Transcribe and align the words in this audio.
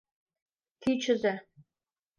КӰЧЫЗӦ 0.81 1.33